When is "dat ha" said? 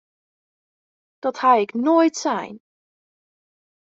1.23-1.51